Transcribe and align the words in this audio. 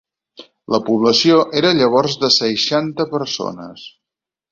La 0.75 0.77
població 0.85 1.35
era 1.61 1.73
llavors 1.79 2.15
de 2.23 2.31
seixanta 2.37 3.07
persones. 3.13 3.85